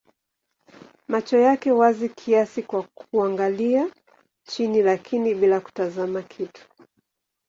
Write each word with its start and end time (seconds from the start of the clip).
Macho 1.07 1.37
yako 1.37 1.69
wazi 1.77 2.09
kiasi 2.09 2.63
kwa 2.63 2.83
kuangalia 2.83 3.89
chini 4.47 4.81
lakini 4.83 5.35
bila 5.35 5.59
kutazama 5.59 6.21
kitu. 6.21 6.65